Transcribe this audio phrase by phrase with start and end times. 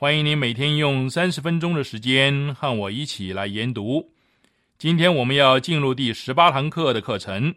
[0.00, 4.14] 欢迎您每天用三十分钟的时间和我一起来研读。
[4.78, 7.54] 今天我们要进入第十八堂课的课程。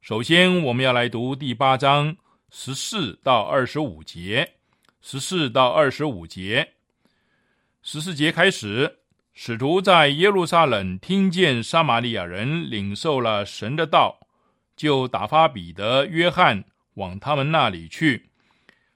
[0.00, 2.16] 首先，我们要来读第八章
[2.50, 4.48] 十四到二十五节。
[5.00, 6.74] 十四到二十五节，
[7.82, 8.98] 十四节开始，
[9.34, 14.20] 使徒在耶路撒冷听见撒玛利亚人领受了神的道，
[14.76, 16.62] 就打发彼得、约翰
[16.94, 18.30] 往他们那里去。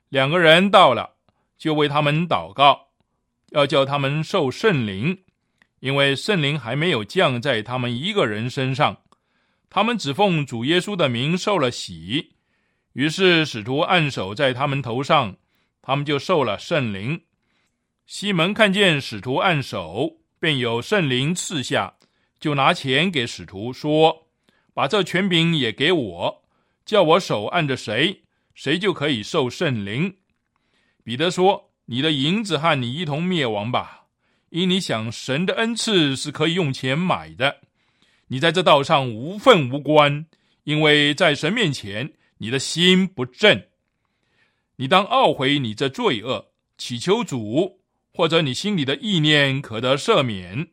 [0.09, 1.16] 两个人到了，
[1.59, 2.89] 就为他们祷告，
[3.51, 5.25] 要叫他们受圣灵，
[5.81, 8.99] 因为圣灵还没有降在他们一个人身上。
[9.69, 12.37] 他们只奉主耶稣的名受了洗，
[12.93, 15.37] 于是使徒按手在他们头上，
[15.83, 17.23] 他们就受了圣灵。
[18.07, 21.95] 西门看见使徒按手，便有圣灵赐下，
[22.39, 24.29] 就拿钱给使徒说
[24.73, 26.45] ：“把这权柄也给我，
[26.85, 28.23] 叫我手按着谁。”
[28.55, 30.17] 谁就可以受圣灵？
[31.07, 34.07] 彼得说：“你的银子和你一同灭亡吧，
[34.49, 37.59] 因你想神的恩赐是可以用钱买的。
[38.27, 40.27] 你在这道上无份无关，
[40.65, 43.63] 因为在神面前你的心不正。
[44.79, 47.79] 你当懊悔你这罪恶，祈求主，
[48.13, 50.71] 或者你心里的意念可得赦免。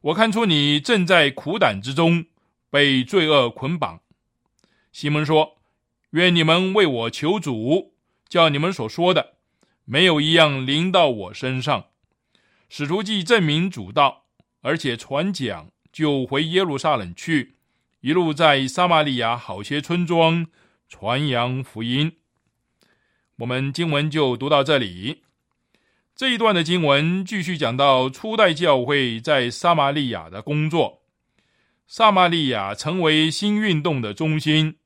[0.00, 2.24] 我看出你正在苦胆之中，
[2.70, 4.00] 被罪恶捆绑。”
[4.90, 5.58] 西门说。
[6.12, 7.92] 愿你们为我求主，
[8.28, 9.33] 叫你们所说的
[9.84, 11.86] 没有一样临到我身上。
[12.68, 14.24] 使徒既证明主道，
[14.62, 17.56] 而且传讲，就回耶路撒冷去，
[18.00, 20.46] 一路在撒玛利亚好些村庄
[20.88, 22.16] 传扬福音。
[23.36, 25.22] 我们经文就读到这里。
[26.16, 31.02] 这一段的经文继续讲到初代教会在撒玛利亚的工作，
[31.86, 34.76] 撒玛利亚成为新运动的中心。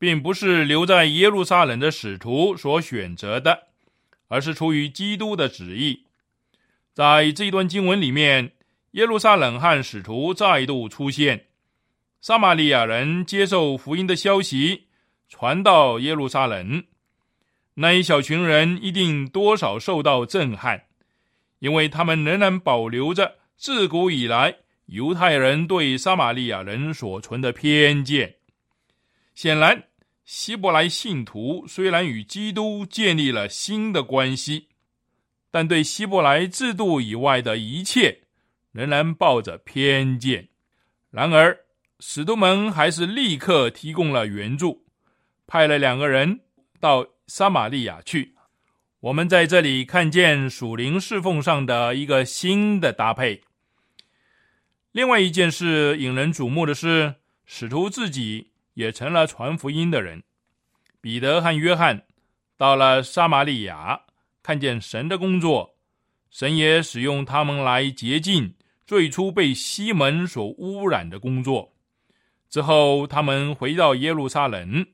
[0.00, 3.66] 并不是留在耶路撒冷的使徒所选择的，
[4.30, 6.06] 而是出于基督的旨意。
[6.94, 8.52] 在这一段经文里面，
[8.92, 11.46] 耶路撒冷和使徒再度出现，
[12.20, 14.86] 撒玛利亚人接受福音的消息
[15.28, 16.84] 传到耶路撒冷，
[17.74, 20.84] 那一小群人一定多少受到震撼，
[21.58, 28.36] 因为他们仍然保留着自古以来犹太人对撒玛利亚人所存的偏见，
[29.34, 29.89] 显然。
[30.32, 34.68] 希伯来信徒虽然与基督建立了新的关系，
[35.50, 38.20] 但对希伯来制度以外的一切
[38.70, 40.48] 仍然抱着偏见。
[41.10, 41.58] 然而，
[41.98, 44.86] 使徒们还是立刻提供了援助，
[45.48, 46.38] 派了两个人
[46.78, 48.36] 到撒玛利亚去。
[49.00, 53.42] 我们在这里看见属灵侍奉上的一个新的搭配。
[54.92, 58.49] 另外一件事引人瞩目的是，使徒自己。
[58.74, 60.22] 也成了传福音的人。
[61.00, 62.04] 彼得和约翰
[62.56, 64.00] 到了撒玛利亚，
[64.42, 65.76] 看见神的工作，
[66.30, 68.54] 神也使用他们来洁净
[68.86, 71.72] 最初被西门所污染的工作。
[72.48, 74.86] 之后，他们回到耶路撒冷。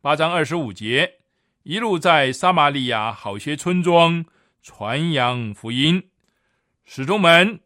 [0.00, 1.10] 八章二十五节，
[1.62, 4.24] 一路在撒玛利亚好些村庄
[4.62, 6.10] 传扬福音。
[6.84, 7.60] 使徒们，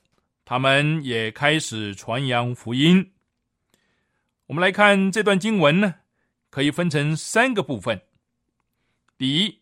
[0.45, 3.13] 他们也开始传扬福音。
[4.47, 5.97] 我们来看这段经文呢，
[6.51, 8.01] 可以分成三个部分。
[9.19, 9.59] 第一，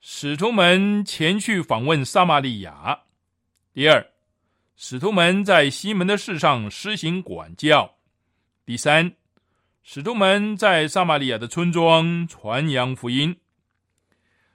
[0.00, 3.02] 使徒们前去访问撒玛利亚，
[3.72, 4.04] 第二，
[4.74, 7.94] 使徒们在西门的事上施行管教；
[8.66, 9.14] 第三，
[9.84, 13.36] 使徒们在撒玛利亚的村庄传扬福音。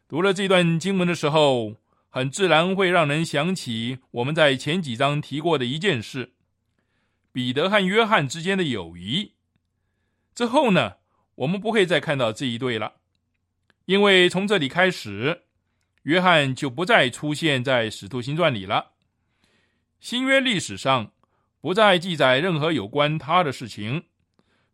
[0.09, 1.75] 读了这段经文的时候，
[2.09, 6.33] 很自然会让人想起我们在前几章提过的一件事：
[7.31, 9.36] 彼得和约翰之间的友谊。
[10.37, 10.97] 之后呢，
[11.33, 12.93] 我们不会再看到这一对了，
[13.85, 15.45] 因为从这里开始，
[16.03, 18.91] 约翰就不再出现在使徒行传里了。
[19.99, 21.11] 新约历史上
[21.59, 24.03] 不再记载任何有关他的事情，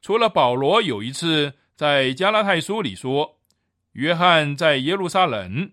[0.01, 3.39] 除了保罗有一次在加拉太书里说。
[3.93, 5.71] 约翰在耶路撒冷，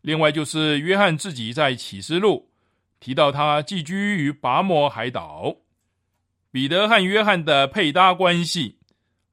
[0.00, 2.50] 另外就是约翰自己在启示录
[2.98, 5.56] 提到他寄居于拔摩海岛。
[6.50, 8.77] 彼得和约翰的配搭关系，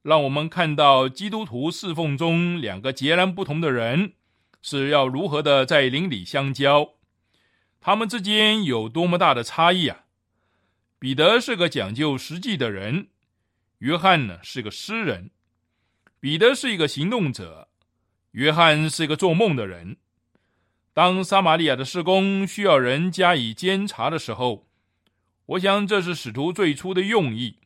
[0.06, 4.12] 让我们看到基督徒侍奉中两个截然不同的人
[4.62, 6.90] 是要如何的在邻里相交，
[7.80, 10.04] 他们之间有多么大的差异啊！
[11.00, 13.08] 彼得是个讲究实际的人，
[13.78, 15.32] 约翰呢是个诗人，
[16.20, 17.66] 彼得是一个行动者。
[18.30, 19.96] 约翰是一个做梦的人。
[20.92, 24.68] 当撒玛利亚的施工需要人加以监察的时候，
[25.46, 27.56] 我想这是使徒最初的用意。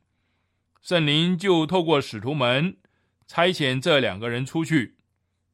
[0.80, 2.76] 圣灵就透过使徒们
[3.26, 4.96] 差遣这两个人出去，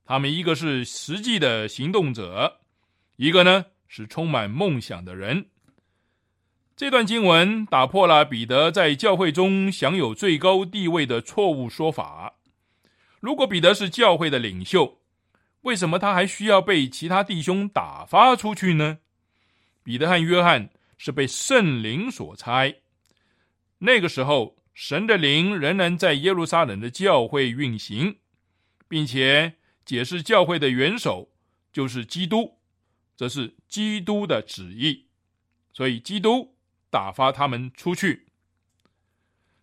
[0.05, 2.61] 他们一个是实际的行动者，
[3.17, 5.50] 一个呢是充满梦想的人。
[6.76, 12.34] 这段经文打破了彼得在教会中享有最高地位的错误说法。
[13.19, 15.00] 如果彼得是教会的领袖，
[15.62, 18.99] 为什么他还需要被其他弟兄打发出去呢？
[19.82, 22.72] 彼得和约翰是被圣灵所差。
[23.79, 28.19] 那个时候，神的灵仍然在耶路撒冷的教会运行，
[28.87, 29.55] 并且
[29.87, 31.31] 解释教会的元首
[31.73, 32.58] 就是基督，
[33.17, 35.06] 这是基督的旨意。
[35.73, 36.55] 所以，基督
[36.90, 38.26] 打发他们出去。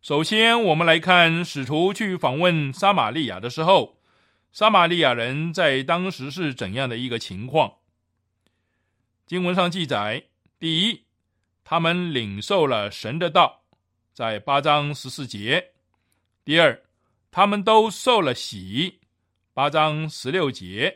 [0.02, 4.00] 首先，我们来看使徒去访问撒玛利亚的时候。
[4.52, 7.76] 撒玛利亚人在当时是怎样的一个情况？
[9.28, 10.26] 经文上记载：
[10.58, 11.04] 第一，
[11.64, 13.63] 他们领受了神的道，
[14.14, 15.60] 在八章十四节；
[16.46, 16.80] 第二，
[17.32, 19.00] 他们都受了洗，
[19.56, 20.88] 八章十六节；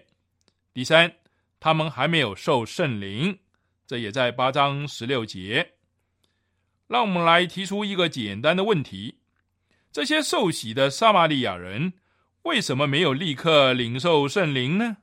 [0.71, 1.11] 第三，
[1.59, 3.39] 他们还没有受圣灵，
[3.87, 5.73] 这也在八章十六节。
[6.85, 9.17] 让我们来提出一个简单的问题：
[9.91, 11.93] 这些受洗的撒玛利亚人。
[12.43, 14.97] 为什么没有立刻领受圣灵呢？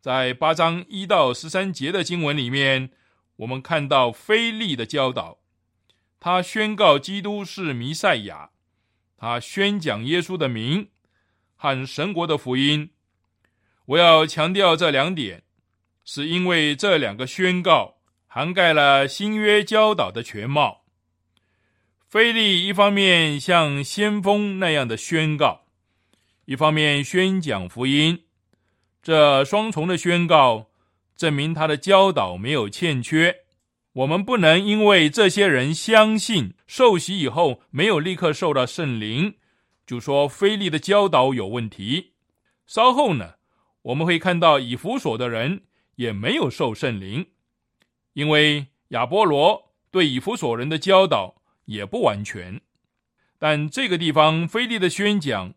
[0.00, 2.90] 在八章一到十三节的经文里面，
[3.36, 5.38] 我们看到菲利的教导，
[6.20, 8.50] 他宣告基督是弥赛亚，
[9.16, 10.88] 他宣讲耶稣的名
[11.54, 12.90] 和神国的福音。
[13.86, 15.44] 我要强调这两点，
[16.04, 20.84] 是因为这两个宣告涵盖了新约教导的全貌。
[22.08, 25.66] 菲利一方面像先锋那样的宣告。
[26.46, 28.24] 一方面宣讲福音，
[29.02, 30.70] 这双重的宣告
[31.14, 33.44] 证明他的教导没有欠缺。
[33.92, 39.34] 我们不能因为这些人相信受洗以后没有立刻受到圣灵，
[39.86, 42.12] 就说菲利的教导有问题。
[42.66, 43.34] 稍后呢，
[43.82, 45.62] 我们会看到以弗所的人
[45.96, 47.26] 也没有受圣灵，
[48.12, 52.60] 因为亚波罗对以弗所人的教导也不完全。
[53.38, 55.54] 但这个地方菲利的宣讲。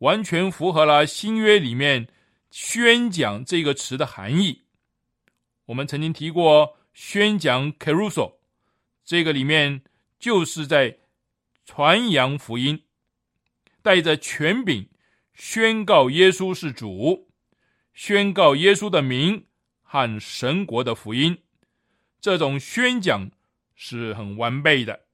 [0.00, 2.08] 完全符合了新约里面
[2.50, 4.62] “宣讲”这个词的含义。
[5.66, 8.34] 我们曾经提过“宣讲 ”（caruso），
[9.06, 9.80] 这个里面
[10.18, 10.98] 就是在
[11.64, 12.84] 传扬福音，
[13.80, 14.86] 带着权柄
[15.32, 17.30] 宣告耶稣是主，
[17.94, 19.46] 宣告耶稣的名
[19.80, 21.38] 和神国的福音。
[22.20, 23.30] 这种宣讲
[23.74, 25.06] 是很完备的。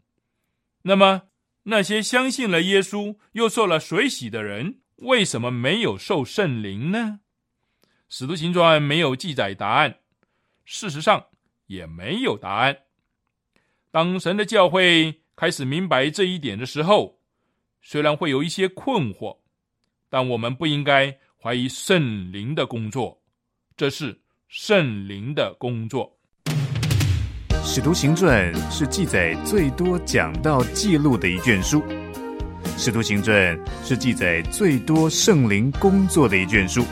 [0.82, 1.28] 那么，
[1.62, 7.20] 那些相信了耶稣又受了水洗的人，为什么没有受圣灵呢？
[8.08, 10.00] 使徒行传没有记载答案，
[10.64, 11.26] 事实上
[11.66, 12.76] 也没有答案。
[13.90, 17.18] 当神的教会开始明白这一点的时候，
[17.82, 19.38] 虽然会有一些困惑，
[20.08, 23.22] 但我们不应该怀疑圣灵的工作，
[23.76, 26.12] 这是圣灵的工作。
[27.64, 31.82] 使徒行传是记载最多讲到记录的一卷书，
[32.76, 36.84] 使徒行传是记载最多圣灵工作的一卷书，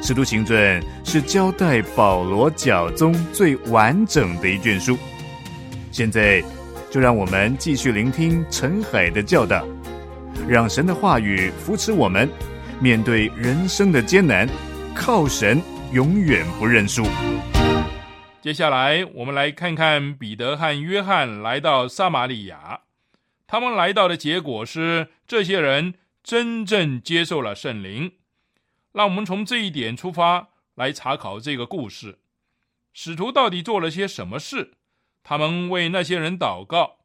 [0.00, 4.96] 使徒行传是交代保罗教宗最完整的一卷书。
[5.90, 6.42] 现在，
[6.90, 9.66] 就让我们继续聆听陈海的教导，
[10.48, 12.28] 让神的话语扶持我们，
[12.80, 14.48] 面对人生的艰难，
[14.94, 15.60] 靠神
[15.92, 17.04] 永远不认输。
[18.40, 22.80] 接下来，我们来看看彼得和约翰来到撒玛利亚。
[23.46, 28.12] 他们来到的结果是，这些人真正接受了圣灵。
[28.98, 32.18] 让我们从这一点出发来查考这个故事：
[32.92, 34.72] 使徒到底做了些什么事？
[35.22, 36.96] 他们为那些人祷告，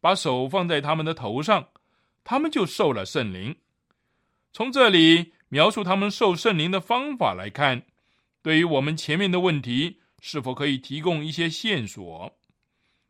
[0.00, 1.68] 把手放在他们的头上，
[2.24, 3.54] 他们就受了圣灵。
[4.54, 7.82] 从这里描述他们受圣灵的方法来看，
[8.40, 10.00] 对于我们前面的问题。
[10.22, 12.38] 是否可以提供一些线索？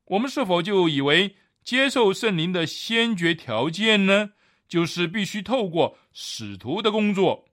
[0.06, 4.32] 我们是否就以为接受圣灵的先决条件呢？
[4.66, 7.44] 就是必须透过使徒的工作。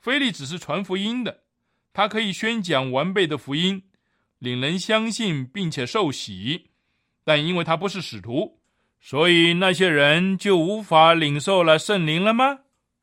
[0.00, 1.42] 菲利只是传福音的，
[1.92, 3.82] 他可以宣讲完备的福音，
[4.38, 6.70] 令人相信并且受洗。
[7.24, 8.58] 但因为他不是使徒，
[9.00, 12.60] 所以那些人就无法领受了圣灵了吗？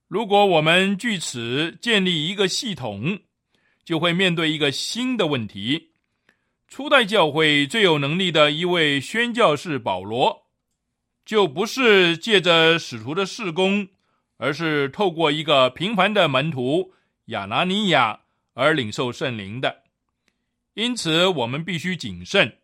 [0.07, 3.19] 如果我们据此建立一个系统。
[3.87, 5.91] 就会面对一个新的问题：
[6.67, 10.47] 初代教会最有能力的一位宣教士保罗，
[11.23, 13.87] 就不是借着使徒的事工，
[14.37, 16.93] 而是透过一个平凡的门徒
[17.25, 18.21] 亚拿尼亚
[18.53, 19.83] 而领受圣灵的。
[20.73, 22.57] 因此，我们必须谨慎，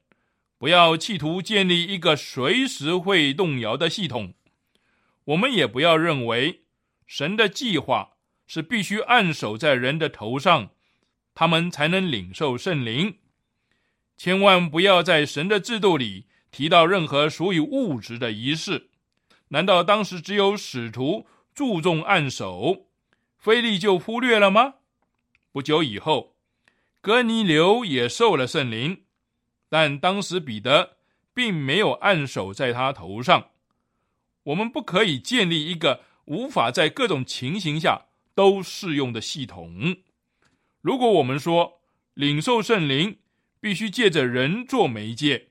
[0.57, 4.33] 不要企图建立一个随时会动摇的系统。
[5.25, 6.61] 我们也不要认为
[7.05, 8.11] 神的计划
[8.47, 10.69] 是必须按守在人的头上。
[11.35, 13.17] 他们才能领受圣灵。
[14.17, 18.91] 千万不要在神的制度里提到任何属于物质的仪式。
[19.47, 22.87] 难道当时只有使徒注重按手，
[23.37, 24.75] 菲利就忽略了吗？
[25.51, 26.35] 不久以后，
[26.99, 29.03] 哥尼流也受了圣灵，
[29.69, 30.97] 但当时彼得
[31.33, 33.49] 并没有按手在他头上。
[34.43, 39.97] 我们不可以建立一个无法在各种情形下都适用的系统。
[40.81, 41.81] 如果我们说
[42.13, 43.19] 领受圣灵
[43.59, 45.49] 必须借着人做媒介，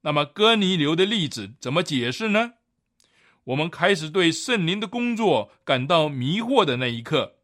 [0.00, 2.54] 那么哥尼流的例子怎么解释呢？
[3.44, 7.34] 我们开始对圣灵的工作感到迷惑的那一刻，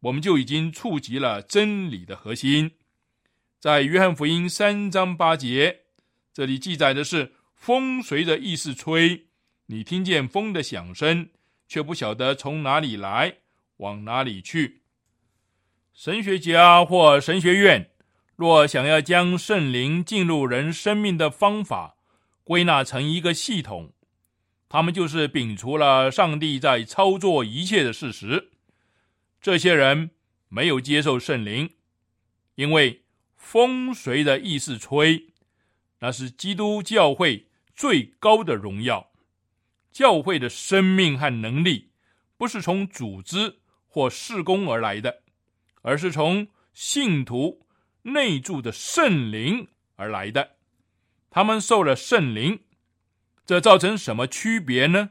[0.00, 2.72] 我们就已经触及了真理的核心。
[3.60, 5.82] 在约翰福音三章八节，
[6.32, 9.26] 这里记载的是：风随着意思吹，
[9.66, 11.28] 你听见风的响声，
[11.68, 13.36] 却不晓得从哪里来，
[13.78, 14.82] 往哪里去。
[15.94, 17.90] 神学家或神学院
[18.34, 21.96] 若想要将圣灵进入人生命的方法
[22.44, 23.92] 归纳成一个系统，
[24.68, 28.50] 他们就是摒除了上帝在操作一切的事实。
[29.40, 30.10] 这些人
[30.48, 31.70] 没有接受圣灵，
[32.54, 33.04] 因为
[33.34, 35.26] 风随着意思吹，
[36.00, 39.10] 那是基督教会最高的荣耀。
[39.92, 41.90] 教会的生命和能力
[42.36, 45.22] 不是从组织或事工而来的。
[45.82, 47.64] 而是从信徒
[48.02, 50.56] 内住的圣灵而来的，
[51.30, 52.58] 他们受了圣灵，
[53.46, 55.10] 这造成什么区别呢？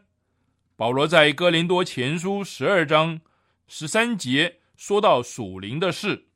[0.76, 3.22] 保罗在哥林多前书十二章
[3.66, 6.28] 十三节说到属灵的事，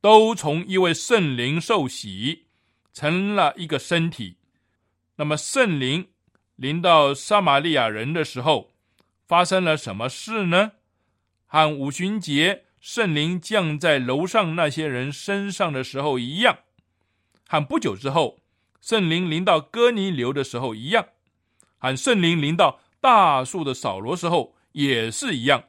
[0.00, 2.46] 都从一位圣灵受洗，
[2.94, 4.38] 成了一个身体。
[5.16, 6.08] 那么圣灵
[6.56, 8.72] 临到撒玛利亚人的时候，
[9.26, 10.72] 发生了什么事呢？
[11.46, 12.64] 和五旬节。
[12.80, 16.58] 圣灵降在楼上那些人身上的时候一样，
[17.48, 18.40] 和不久之后
[18.82, 21.06] 圣灵临到哥尼流的时候一样，
[21.84, 25.64] 喊圣灵临到大树的扫罗时候也是一样，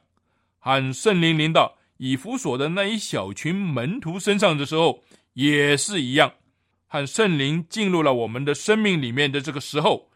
[0.58, 5.02] 喊圣灵临到以弗所的那一小群门徒身上的时候
[5.34, 6.32] 也是一样，
[6.86, 10.08] 和圣灵进入了我们的生命里面的这个时候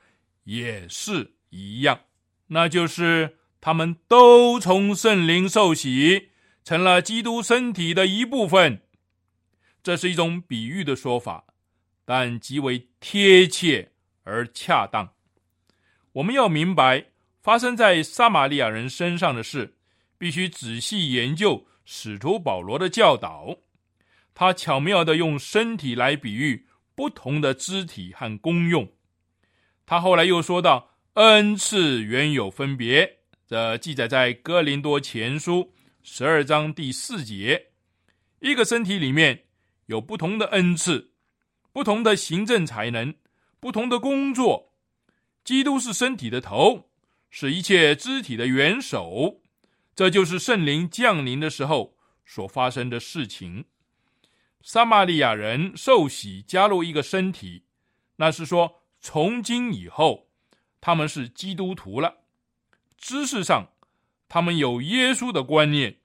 [0.45, 2.01] 也是一样，
[2.47, 6.31] 那就是他们都从圣灵受洗。
[6.65, 8.81] 成了基督身体的一部分，
[9.83, 11.45] 这是一种比喻的说法，
[12.07, 13.93] 但极为贴切
[14.25, 15.13] 而恰当。
[16.13, 17.07] 我们要明白
[17.41, 19.77] 发生在撒玛利亚人身上的事，
[20.19, 23.59] 必须仔细研究使徒保罗的教导。
[24.35, 28.89] 他巧妙的用身体来比喻不同的肢体和功用。
[29.87, 35.73] 他后来又说到恩赐原有分别，这记载在哥林多前书。
[36.03, 37.67] 十二章第四节，
[38.41, 39.45] 一个身体里面
[39.87, 41.11] 有不同的恩赐，
[41.73, 43.15] 不同的行政才能，
[43.61, 44.70] 不同的工作。
[45.45, 46.91] 基督是身体的头，
[47.31, 49.41] 是一切肢体的元首。
[49.95, 53.65] 这就是圣灵降临的时候所发生的事情。
[54.63, 57.65] 撒玛利亚人受洗加入一个身体，
[58.17, 60.29] 那是说从今以后
[60.81, 62.19] 他们是基督徒了。
[62.97, 63.69] 知识上。
[64.33, 65.97] 他们有耶稣的观念，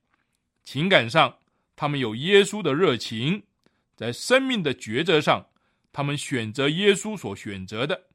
[0.63, 1.37] 情感上
[1.75, 3.43] 他们有耶稣的热情，
[3.95, 5.45] 在生命的抉择上，
[5.93, 8.07] 他们选择耶稣所选择的，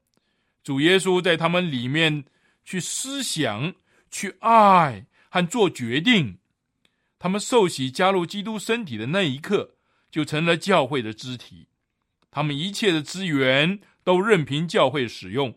[0.63, 2.25] 主耶稣在他们里面
[2.65, 3.75] 去思想、
[4.11, 6.39] 去爱和做决定。
[7.19, 9.77] 他们受洗加入基督身体的那一刻，
[10.11, 11.69] 就成了教会的肢体。
[12.31, 15.55] 他们一切的资源都任凭教会使用，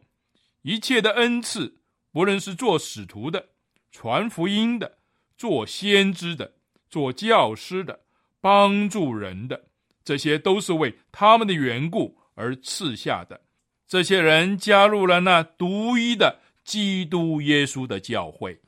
[0.64, 1.78] 一切的恩赐，
[2.12, 3.50] 不论是做使徒的、
[3.92, 4.98] 传福音的、
[5.38, 6.56] 做先知的、
[6.90, 8.02] 做教师的、
[8.42, 9.68] 帮助人的。
[10.04, 13.40] 这些都是为他们的缘故而赐下的。
[13.88, 18.62] 这些人加入了那独一的基督耶稣的教会。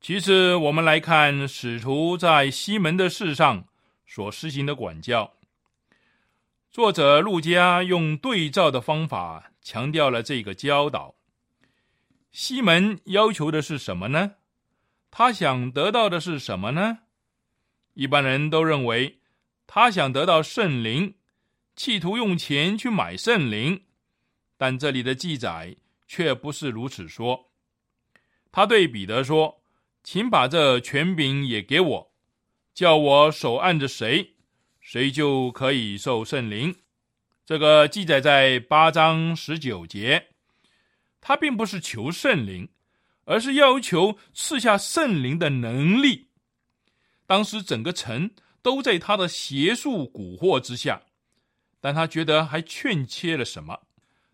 [0.00, 3.66] 其次，我们来看使徒在西门的事上
[4.06, 5.34] 所施行的管教。
[6.70, 11.14] 作者路加用对照的方法强调了这个教导。
[12.32, 14.32] 西门要求的是什么呢？
[15.10, 17.00] 他想得到的是什么呢？
[17.94, 19.18] 一般人都认为。
[19.66, 21.14] 他想得到圣灵，
[21.76, 23.84] 企图用钱去买圣灵，
[24.62, 25.74] 但这里的记载
[26.06, 27.50] 却不是如此说。
[28.52, 29.60] 他对彼得说
[30.04, 32.12] ：“请把这权柄也给我，
[32.72, 34.36] 叫我手按着谁，
[34.80, 36.76] 谁就可以受圣灵。”
[37.44, 40.28] 这个记载在八章十九节。
[41.20, 42.68] 他并不是求圣灵，
[43.24, 46.28] 而是要求赐下圣灵的能力。
[47.26, 48.30] 当时整个城。
[48.64, 51.02] 都在他的邪术蛊惑之下，
[51.80, 53.80] 但他觉得还欠缺了什么。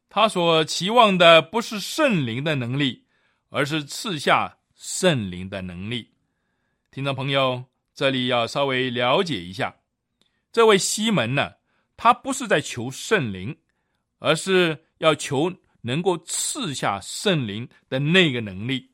[0.09, 3.05] 他所期望的不是圣灵的能力，
[3.51, 6.11] 而是赐下圣灵的能力。
[6.91, 9.77] 听众朋友，这里要稍微了解一下，
[10.53, 11.53] 这位西门呢，
[11.97, 13.57] 他不是在求圣灵，
[14.19, 18.91] 而是要求能够赐下圣灵的那个能力。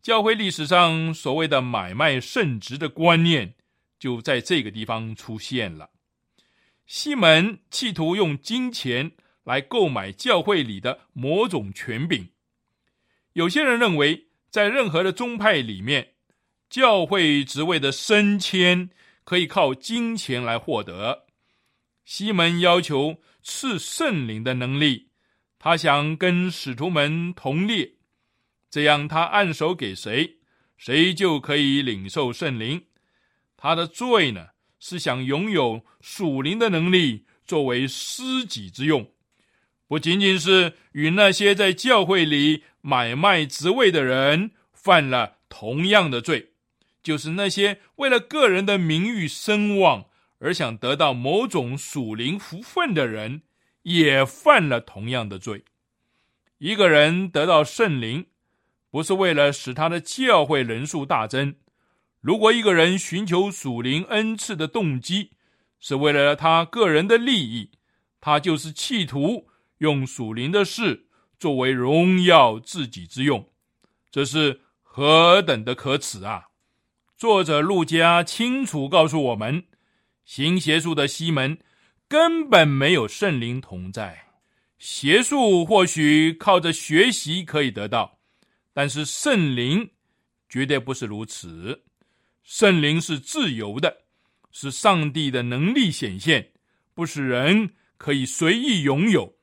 [0.00, 3.54] 教会历史上所谓的买卖圣职的观念。
[3.98, 5.90] 就在这个地方出现了。
[6.86, 9.10] 西门企图用金钱
[9.48, 12.28] 来购买教会里的某种权柄。
[13.32, 16.16] 有些人认为，在任何的宗派里面，
[16.68, 18.90] 教会职位的升迁
[19.24, 21.24] 可以靠金钱来获得。
[22.04, 25.08] 西门要求赐圣灵的能力，
[25.58, 27.90] 他想跟使徒们同列，
[28.68, 30.40] 这样他按手给谁，
[30.76, 32.84] 谁就可以领受圣灵。
[33.56, 39.10] 他的罪呢，是想拥有属灵的能力作为私己之用，
[39.88, 46.50] 不仅仅是与那些在教会里买卖职位的人犯了同样的罪，
[47.02, 50.04] 就是那些为了个人的名誉声望
[50.38, 53.42] 而想得到某种属灵福分的人，
[53.82, 55.64] 也犯了同样的罪。
[56.58, 58.26] 一个人得到圣灵，
[58.90, 61.54] 不是为了使他的教会人数大增。
[62.20, 65.30] 如果一个人寻求属灵恩赐的动机
[65.80, 67.70] 是为了他个人的利益，
[68.20, 69.47] 他就是企图
[69.78, 71.06] 用属灵的事
[71.38, 73.48] 作为荣耀自己之用，
[74.10, 76.44] 这是何等的可耻啊！
[77.16, 79.64] 作者路加清楚告诉我们，
[80.24, 81.58] 行邪术的西门
[82.08, 84.26] 根本没有圣灵同在。
[84.78, 88.18] 邪术或许靠着学习可以得到，
[88.72, 89.90] 但是圣灵
[90.48, 91.84] 绝对不是如此。
[92.42, 94.04] 圣灵是自由的，
[94.50, 96.52] 是上帝的能力显现，
[96.94, 99.37] 不是人可以随意拥有。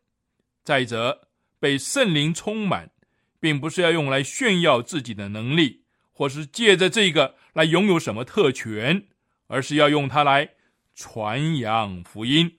[0.65, 2.91] 再者，被圣灵充满，
[3.39, 9.06] 并不是要用来炫耀自己的能力，或是借着这个来拥有什么特权，
[9.47, 10.49] 而是要用它来
[10.95, 12.58] 传扬福音。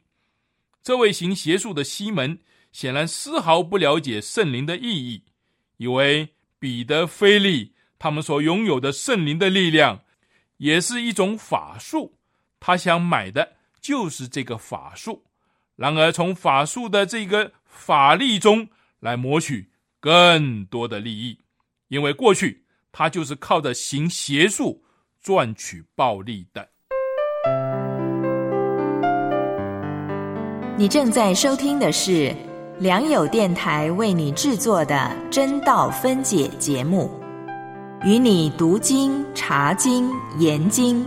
[0.83, 2.39] 这位行邪术的西门
[2.71, 5.25] 显然丝毫不了解圣灵的意义，
[5.77, 10.05] 以为彼得、菲利他们所拥有的圣灵的力量。
[10.59, 12.17] 也是一种法术，
[12.59, 15.27] 他想买的就是这个法术。
[15.75, 18.67] 然而，从法术的这个法力中
[19.01, 21.39] 来谋取更多的利益，
[21.89, 24.83] 因为过去他就是靠着行邪术
[25.23, 26.69] 赚取暴利的。
[30.79, 32.35] 你正在收听的是
[32.79, 37.11] 良友电台为你制作的真道分解节目。
[38.05, 41.07] 与你读经、查经、研经，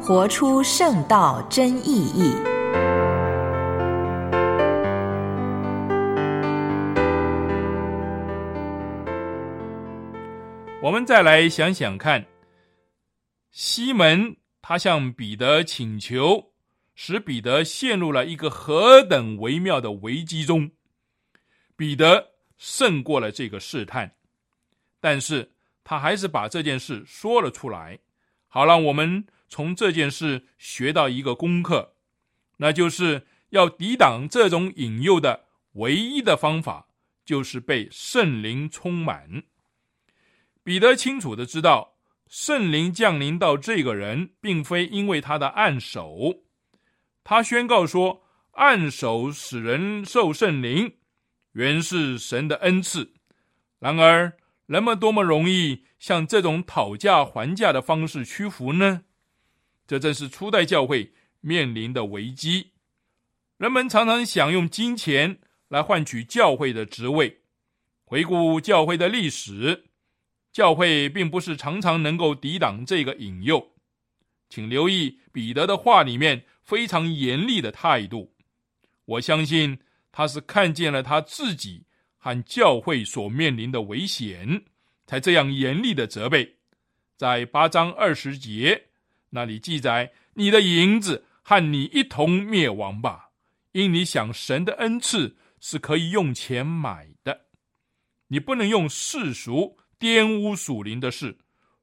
[0.00, 2.51] 活出圣道真意义。
[10.82, 12.26] 我们再来想想看，
[13.52, 16.52] 西门他向彼得请求，
[16.96, 20.72] 使彼得陷入了一个何等微妙的危机中。
[21.76, 24.16] 彼得胜过了这个试探，
[25.00, 25.52] 但是。
[25.84, 27.98] 他还是把这件事说了出来，
[28.46, 31.96] 好让我们从这件事学到一个功课，
[32.58, 36.86] 那就是要抵挡这种引诱的唯一的方法，
[37.24, 39.42] 就是被圣灵充满。
[40.64, 41.94] 彼得清楚的知道，
[42.28, 46.42] 圣灵降临到这个人，并非因为他的暗手。
[47.24, 48.22] 他宣告说
[48.52, 50.96] ：“暗手使人受圣灵，
[51.52, 53.12] 原是神的恩赐。”
[53.80, 54.32] 然而，
[54.66, 59.02] 人们多么容易向这种讨价还价的方式屈服呢？
[59.86, 62.70] 这正是初代教会面临的危机。
[63.56, 67.40] 人们常常想用金钱来换取教会的职位。
[68.04, 69.86] 回顾教会的历史，
[70.52, 73.72] 教会并不是常常能够抵挡这个引诱。
[74.48, 78.34] 请留意彼得的话里面非常严厉的态度。
[79.06, 79.78] 我相信
[80.12, 81.86] 他是看见了他自己
[82.18, 84.64] 和教会所面临的危险，
[85.06, 86.56] 才这样严厉的责备。
[87.16, 88.88] 在八章二十节
[89.30, 93.30] 那里记载：“你的银子和你一同灭亡吧。”
[93.72, 97.46] 因你想神的恩赐是可以用钱买的，
[98.28, 101.38] 你不能用世俗玷污属灵的事。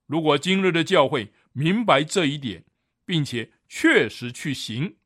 [0.06, 2.66] 如果今日的教会明白这一点，
[3.06, 4.98] 并且确实去行，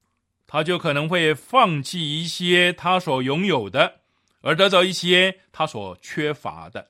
[0.48, 4.02] 他就可能会放弃一些他所拥有的，
[4.42, 6.90] 而得到一些他所缺乏的。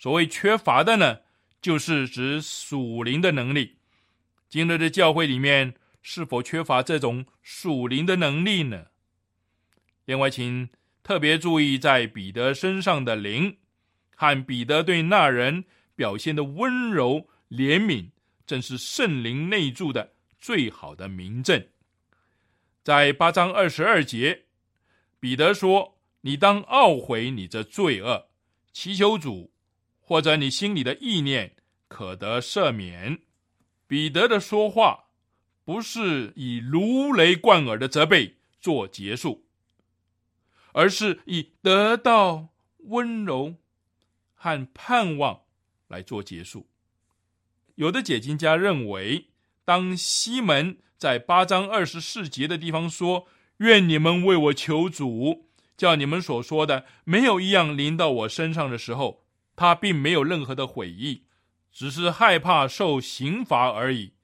[0.00, 1.20] 所谓缺乏的呢，
[1.60, 3.76] 就是指属灵的能力。
[4.48, 8.86] 今日的教会里面是否缺乏这种属灵的能力呢？
[10.06, 10.68] 另外，请
[11.04, 13.58] 特别注意，在彼得身上的灵
[14.22, 15.64] 和彼得对那人
[15.96, 18.10] 表现的温柔怜悯，
[18.46, 21.66] 正是圣灵内住的最好的明证。
[22.84, 24.44] 在八章二十二节，
[25.18, 28.28] 彼得说：“你当懊悔你这罪恶，
[28.72, 29.50] 祈求主，
[29.98, 31.56] 或者你心里的意念
[31.88, 33.18] 可得赦免。”
[33.88, 35.06] 彼得的说话
[35.64, 39.44] 不是以如雷贯耳的责备做结束。
[40.70, 42.50] 而是以得到
[42.84, 43.56] 温柔
[44.42, 45.42] 和盼望
[45.86, 46.66] 来做结束。
[47.76, 49.28] 有的解经家认为，
[49.64, 53.28] 当西门在八章二十四节的地方说
[53.58, 59.24] ：“愿你们为我求主，叫你们所说的没有一样临到我身上的时候，
[59.54, 61.22] 他并没有任何的悔意，
[61.70, 64.14] 只是害怕受刑罚而已。”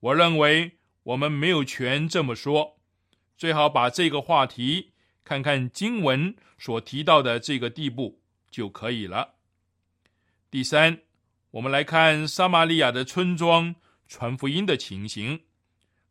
[0.00, 2.78] 我认为我们没有权这么说，
[3.36, 4.92] 最好把这个话题。
[5.24, 9.34] 看看经文所提到的这个地步就可以了。
[10.50, 11.02] 第三，
[11.50, 13.74] 我们来看撒玛利亚的村庄
[14.06, 15.38] 传福音的情形。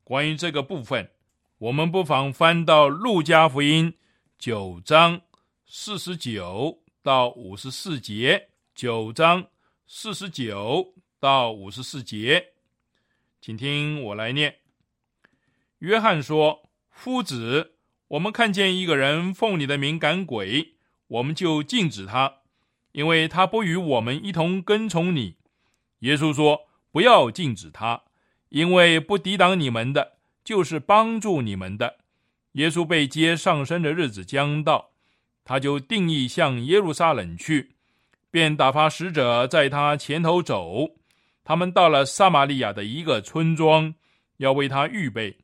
[0.04, 1.10] 关于这个部分，
[1.58, 3.96] 我们不妨翻到路加福音
[4.38, 5.20] 九章
[5.66, 8.50] 四十九到五十四节。
[8.76, 9.48] 九章
[9.88, 12.54] 四十九到五十四节，
[13.42, 14.56] 请听我来念。
[15.80, 17.74] 约翰说：“夫子。”
[18.10, 20.76] 我们看见一个人奉你的名赶鬼，
[21.08, 22.42] 我们就禁止他，
[22.98, 25.36] 因为他不与我们一同跟从你。
[26.00, 28.02] 耶稣说：“不要禁止他，
[28.50, 31.98] 因为不抵挡你们的，就是帮助你们的。”
[32.54, 34.90] 耶稣被接上升的日子将到，
[35.46, 37.76] 他就定义向耶路撒冷去，
[38.32, 40.96] 便打发使者在他前头走。
[41.44, 43.94] 他们到了撒玛利亚的一个村庄，
[44.38, 45.38] 要为他预备，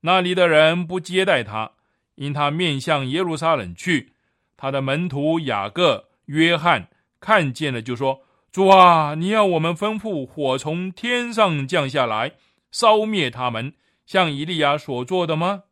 [0.00, 1.70] 那里的人不接待他。
[2.16, 4.14] 因他面向耶路撒冷去，
[4.56, 6.88] 他的门徒雅各、约翰
[7.20, 12.34] 看见了，就说：“主啊，你要我们吩咐火从天上降下来，
[12.70, 13.72] 烧灭他们，
[14.06, 15.64] 像以利亚所做的吗？”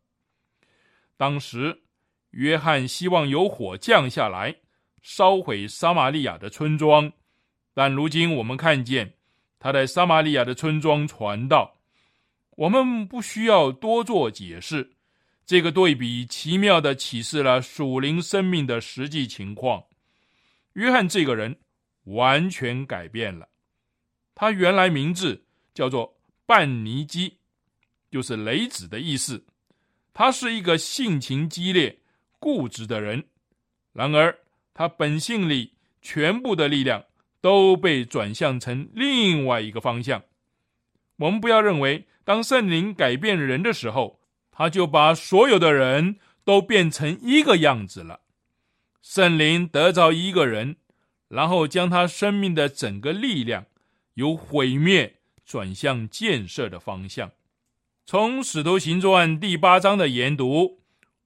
[1.17, 1.83] 当时，
[2.31, 4.57] 约翰希望有火降下来，
[5.03, 7.13] 烧毁撒玛利亚的村庄，
[7.75, 9.15] 但如今我们看见
[9.59, 11.77] 他在撒玛利亚的村庄传道，
[12.57, 14.93] 我们不需要多做解释。
[15.45, 19.85] 这个对比奇妙的启示了属灵生命的实际情况。
[20.77, 21.57] 约翰这个人
[22.05, 23.49] 完全改变了。
[24.35, 27.39] 他原来名字叫做半尼基，
[28.11, 29.45] 就是雷子的意思。
[30.15, 31.99] 他是一个性情激烈、
[32.39, 33.25] 固执的人。
[33.93, 34.39] 然而，
[34.73, 37.05] 他本性里全部的力量
[37.41, 40.23] 都被转向成另外一个方向。
[41.17, 44.21] 我们不要认为，当圣灵改变人的时候。
[44.59, 48.23] 他就把所有的人都变成一个样子了。
[49.09, 50.79] 圣灵得着一个人，
[51.29, 53.67] 然后将他生命的整个力量
[54.15, 57.31] 由毁灭转向建设的方向。
[58.05, 60.81] 从《使徒行传》第八章的研读，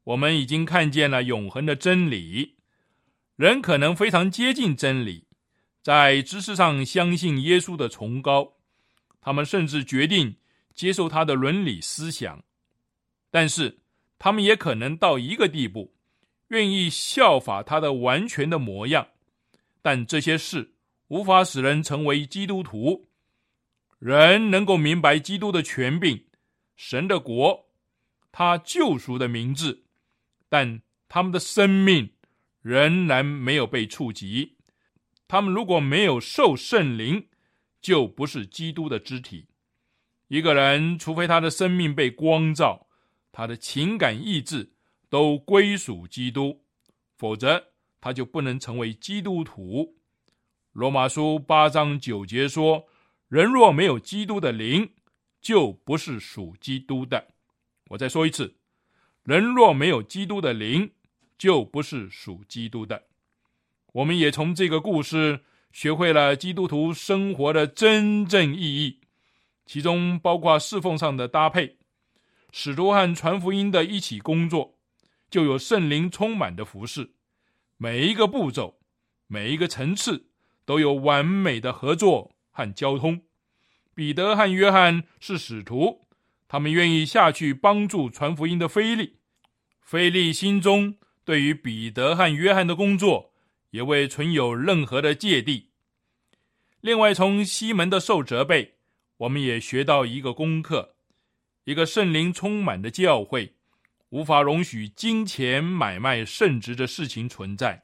[0.04, 2.56] 我们已经看见了永恒的真理。
[3.36, 5.24] 人可能非常接近真理，
[5.82, 8.58] 在知识上相信耶稣的崇高，
[9.22, 10.36] 他们甚至决定
[10.74, 12.44] 接受他的伦理思想。
[13.30, 13.78] 但是，
[14.18, 15.94] 他们也可能到一个地步，
[16.50, 19.08] 愿意效法他的完全的模样，
[19.82, 20.74] 但这些事
[21.08, 23.08] 无法使人成为基督徒。
[23.98, 26.24] 人能够明白基督的权柄、
[26.76, 27.66] 神的国、
[28.32, 29.84] 他救赎的名字，
[30.48, 32.10] 但他们的生命
[32.62, 34.56] 仍然没有被触及。
[35.28, 37.28] 他们如果没有受圣灵，
[37.80, 39.46] 就不是基督的肢体。
[40.28, 42.88] 一个人，除非他的生命被光照。
[43.32, 44.72] 他的情感意志
[45.10, 46.62] 都归属基督，
[47.18, 47.62] 否则
[48.00, 49.96] 他就不能成为基督徒。
[50.72, 52.86] 罗马书八章九节说
[53.28, 54.88] ：“人若没有基督的灵，
[55.42, 57.26] 就不是属基督的。”
[57.90, 58.54] 我再说一次
[59.24, 60.88] ：“人若没有基督的灵，
[61.36, 63.02] 就不是属基督的。”
[63.92, 65.40] 我们也从这个故事
[65.72, 69.00] 学会了基督徒生活的真正意义，
[69.66, 71.76] 其中包括侍奉上的搭配。
[72.52, 74.78] 使徒和传福音的一起工作，
[75.30, 77.12] 就有圣灵充满的服饰。
[77.76, 78.80] 每一个步骤，
[79.26, 80.26] 每一个层次，
[80.64, 83.22] 都有完美的合作和交通。
[83.94, 86.06] 彼得和约翰是使徒，
[86.48, 89.16] 他们愿意下去帮助传福音的菲利。
[89.80, 93.32] 菲利心中对于彼得和约翰的工作，
[93.70, 95.70] 也未存有任何的芥蒂。
[96.80, 98.76] 另外，从西门的受责备，
[99.18, 100.94] 我们也学到一个功课。
[101.64, 103.54] 一个圣灵充满的教会，
[104.10, 107.82] 无法容许金钱买卖圣职的事情存在。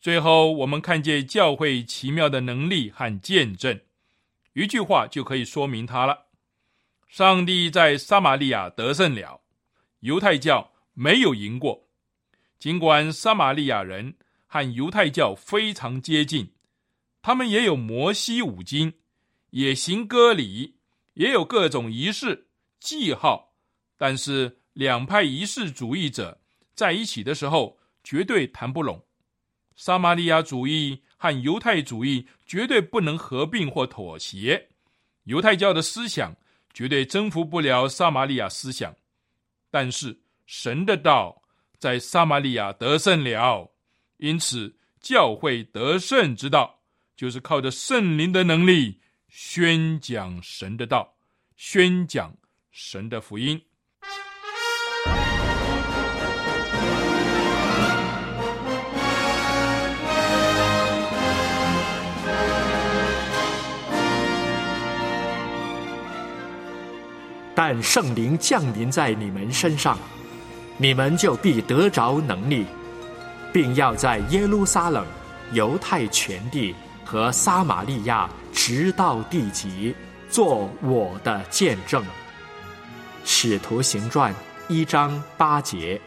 [0.00, 3.80] 最后，我们看见教会奇妙的能力和见证，
[4.52, 6.26] 一句话就可以说明它了：
[7.08, 9.40] 上帝在撒玛利亚得胜了，
[10.00, 11.88] 犹太教没有赢过。
[12.58, 14.14] 尽管撒玛利亚人
[14.46, 16.52] 和犹太教非常接近，
[17.22, 18.92] 他们也有摩西五经，
[19.50, 20.76] 也行割礼，
[21.14, 22.48] 也有各种仪式。
[22.78, 23.54] 记号，
[23.96, 26.40] 但是两派仪式主义者
[26.72, 29.04] 在一起的时候绝对谈不拢。
[29.74, 34.68] 撒玛利亚主义和犹太主义绝对不能合并或妥协。
[35.24, 36.32] 犹太教的思想
[36.72, 38.94] 绝对征服不了撒玛利亚思想，
[39.68, 41.42] 但是神的道
[41.80, 43.68] 在撒玛利亚得胜了。
[44.18, 46.78] 因此，教会得胜之道
[47.16, 51.16] 就是靠着圣灵的能力宣讲神的道，
[51.56, 52.32] 宣讲。
[52.70, 53.60] 神的福音，
[67.60, 69.98] 但圣灵降临在你们身上，
[70.76, 72.64] 你们就必得着能力，
[73.52, 75.04] 并要在耶路撒冷、
[75.50, 76.72] 犹太全地
[77.04, 79.92] 和撒玛利亚直到地极，
[80.30, 82.04] 做我的见证。
[83.24, 84.32] 使徒行传
[84.68, 86.00] 一章八节。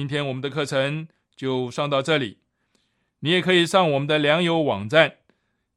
[0.00, 2.38] 今天我们的课程就上到这里，
[3.18, 5.16] 你也可以上我们的良友网站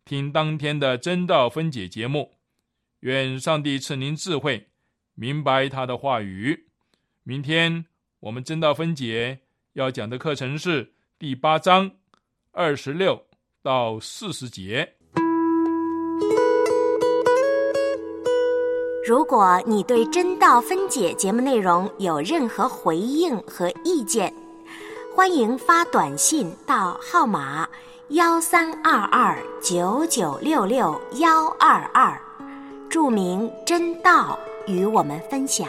[0.06, 2.32] 听当天的真道分解节目。
[3.02, 4.70] 愿上帝赐您智慧，
[5.14, 6.68] 明白他的话语。
[7.24, 7.86] 明天。
[8.22, 9.42] 我们真道分解
[9.74, 11.92] 要讲的课程是第八章
[12.52, 13.26] 二十六
[13.62, 14.94] 到四十节。
[19.06, 24.34] 如果你对真道分解节目内容有任何回应和意见，
[25.14, 27.68] 欢迎发短信到号码
[28.10, 32.18] 幺三二二九九六六幺二二，
[32.90, 35.68] 注明真道与我们分享。